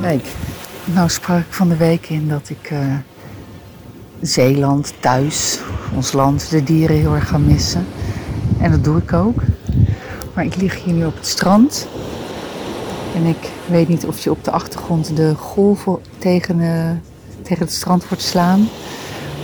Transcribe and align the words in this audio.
Kijk, 0.00 0.24
nou 0.84 1.08
sprak 1.08 1.38
ik 1.38 1.52
van 1.52 1.68
de 1.68 1.76
week 1.76 2.08
in 2.08 2.28
dat 2.28 2.48
ik 2.48 2.70
eh, 2.70 2.94
Zeeland, 4.20 4.92
thuis, 5.00 5.58
ons 5.94 6.12
land, 6.12 6.50
de 6.50 6.62
dieren 6.62 6.96
heel 6.96 7.14
erg 7.14 7.28
ga 7.28 7.38
missen. 7.38 7.86
En 8.60 8.70
dat 8.70 8.84
doe 8.84 8.98
ik 8.98 9.12
ook. 9.12 9.42
Maar 10.34 10.44
ik 10.44 10.56
lig 10.56 10.84
hier 10.84 10.94
nu 10.94 11.04
op 11.04 11.16
het 11.16 11.26
strand. 11.26 11.88
En 13.14 13.24
ik 13.24 13.50
weet 13.66 13.88
niet 13.88 14.06
of 14.06 14.18
je 14.18 14.30
op 14.30 14.44
de 14.44 14.50
achtergrond 14.50 15.16
de 15.16 15.34
golven 15.34 15.98
tegen, 16.18 16.58
tegen 17.42 17.64
het 17.64 17.72
strand 17.72 18.04
hoort 18.04 18.22
slaan. 18.22 18.68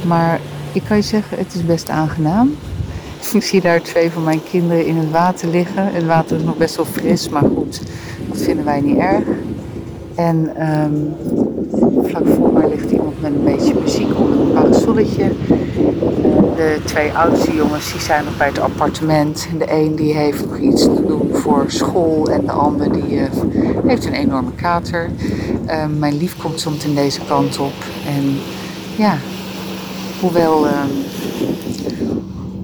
Maar 0.07 0.41
ik 0.73 0.83
kan 0.89 0.97
je 0.97 1.03
zeggen, 1.03 1.39
het 1.39 1.55
is 1.55 1.65
best 1.65 1.89
aangenaam. 1.89 2.57
Ik 3.33 3.43
zie 3.43 3.61
daar 3.61 3.83
twee 3.83 4.11
van 4.11 4.25
mijn 4.25 4.43
kinderen 4.51 4.87
in 4.87 4.97
het 4.97 5.11
water 5.11 5.49
liggen. 5.49 5.93
Het 5.93 6.07
water 6.07 6.37
is 6.37 6.43
nog 6.43 6.57
best 6.57 6.77
wel 6.77 6.85
fris, 6.85 7.29
maar 7.29 7.43
goed, 7.43 7.81
dat 8.29 8.43
vinden 8.43 8.65
wij 8.65 8.81
niet 8.81 8.99
erg. 8.99 9.25
En 10.17 10.57
ehm, 10.57 10.95
vlak 12.03 12.27
voor 12.27 12.53
mij 12.53 12.69
ligt 12.69 12.91
iemand 12.91 13.21
met 13.21 13.33
een 13.33 13.45
beetje 13.45 13.75
muziek 13.81 14.19
onder 14.19 14.41
een 14.41 14.53
parasolletje. 14.53 15.31
De 16.57 16.81
twee 16.85 17.13
oudste 17.13 17.55
jongens 17.55 17.93
die 17.93 18.01
zijn 18.01 18.25
nog 18.25 18.37
bij 18.37 18.47
het 18.47 18.59
appartement. 18.59 19.49
De 19.59 19.73
een 19.73 19.95
die 19.95 20.15
heeft 20.15 20.47
nog 20.47 20.59
iets 20.59 20.83
te 20.83 21.05
doen 21.07 21.29
voor 21.33 21.65
school 21.67 22.31
en 22.31 22.45
de 22.45 22.53
ander 22.53 22.93
die 22.93 23.15
uh, 23.15 23.23
heeft 23.87 24.05
een 24.07 24.13
enorme 24.13 24.53
kater. 24.55 25.11
Ehm, 25.67 25.99
mijn 25.99 26.17
lief 26.17 26.37
komt 26.37 26.61
soms 26.61 26.85
in 26.85 26.95
deze 26.95 27.21
kant 27.29 27.59
op. 27.59 27.75
En 28.07 28.39
ja, 28.97 29.17
hoewel, 30.21 30.67
ehm, 30.67 30.89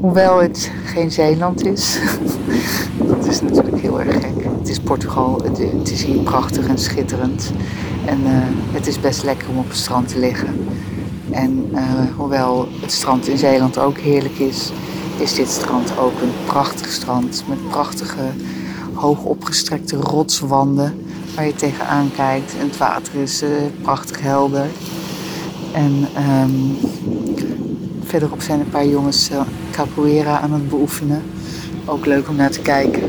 hoewel 0.01 0.41
het 0.41 0.71
geen 0.85 1.11
Zeeland 1.11 1.67
is, 1.67 1.99
dat 3.09 3.27
is 3.27 3.41
natuurlijk 3.41 3.83
heel 3.83 4.01
erg 4.01 4.15
gek. 4.15 4.32
Is 4.73 4.81
Portugal, 4.81 5.41
het, 5.45 5.59
het 5.59 5.91
is 5.91 6.05
hier 6.05 6.19
prachtig 6.19 6.67
en 6.67 6.79
schitterend. 6.79 7.53
En 8.05 8.21
uh, 8.21 8.31
het 8.73 8.87
is 8.87 9.01
best 9.01 9.23
lekker 9.23 9.49
om 9.49 9.59
op 9.59 9.69
het 9.69 9.77
strand 9.77 10.09
te 10.09 10.19
liggen. 10.19 10.67
En 11.31 11.69
uh, 11.73 11.81
hoewel 12.17 12.69
het 12.81 12.93
strand 12.93 13.29
in 13.29 13.39
Zeeland 13.39 13.79
ook 13.79 13.99
heerlijk 13.99 14.39
is, 14.39 14.71
is 15.19 15.35
dit 15.35 15.49
strand 15.49 15.99
ook 15.99 16.21
een 16.23 16.33
prachtig 16.47 16.91
strand 16.91 17.45
met 17.49 17.69
prachtige 17.69 18.25
hoog 18.93 19.25
opgestrekte 19.25 19.97
rotswanden 19.97 21.05
waar 21.35 21.47
je 21.47 21.55
tegenaan 21.55 22.11
kijkt. 22.17 22.55
En 22.61 22.67
het 22.67 22.77
water 22.77 23.15
is 23.15 23.43
uh, 23.43 23.49
prachtig 23.83 24.21
helder. 24.21 24.67
En 25.73 26.07
um, 26.43 26.77
verderop 28.05 28.43
zijn 28.43 28.61
een 28.61 28.71
paar 28.71 28.87
jongens 28.87 29.31
capoeira 29.71 30.41
aan 30.41 30.53
het 30.53 30.69
beoefenen. 30.69 31.23
Ook 31.85 32.07
leuk 32.07 32.29
om 32.29 32.37
naar 32.37 32.51
te 32.51 32.61
kijken. 32.61 33.03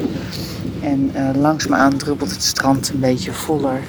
En 0.84 1.12
uh, 1.16 1.30
langs 1.42 1.67
me 1.67 1.76
aan 1.76 1.98
druppelt 1.98 2.31
het 2.31 2.44
strand 2.44 2.89
een 2.89 3.00
beetje 3.00 3.34
voller. 3.34 3.80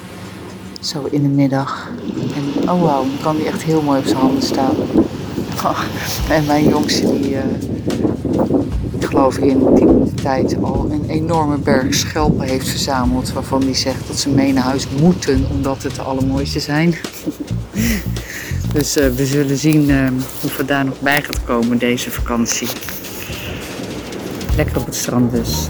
Zo 0.81 1.07
in 1.11 1.23
de 1.23 1.29
middag. 1.29 1.89
En 2.35 2.71
oh 2.71 2.83
wauw, 2.83 3.03
dan 3.03 3.19
kan 3.23 3.37
die 3.37 3.47
echt 3.47 3.63
heel 3.63 3.83
mooi 3.83 3.99
op 3.99 4.05
zijn 4.05 4.19
handen 4.19 4.43
staan. 4.43 4.75
En 6.31 6.47
mijn 6.47 6.69
jongste 6.69 7.21
die, 7.21 7.31
uh, 7.31 7.39
ik 8.99 9.05
geloof 9.05 9.39
in 9.39 9.75
tien 9.75 9.87
minuten 9.87 10.15
tijd 10.15 10.57
al 10.63 10.87
een 10.91 11.05
enorme 11.09 11.59
berg 11.59 11.95
schelpen 11.95 12.47
heeft 12.47 12.69
verzameld. 12.69 13.33
Waarvan 13.33 13.61
die 13.61 13.75
zegt 13.75 14.07
dat 14.07 14.19
ze 14.19 14.29
mee 14.29 14.53
naar 14.53 14.65
huis 14.65 14.87
moeten 15.01 15.47
omdat 15.51 15.83
het 15.83 15.95
de 15.95 16.03
allermooiste 16.03 16.61
zijn. 16.61 16.95
dus 18.75 18.97
uh, 18.97 19.07
we 19.09 19.27
zullen 19.27 19.57
zien 19.57 19.89
uh, 19.91 20.07
of 20.45 20.57
we 20.57 20.65
daar 20.65 20.85
nog 20.85 21.01
bij 21.01 21.23
gaat 21.23 21.45
komen 21.45 21.79
deze 21.79 22.11
vakantie. 22.11 22.69
Lekker 24.57 24.77
op 24.77 24.87
het 24.87 24.95
strand 24.95 25.33
dus. 25.33 25.69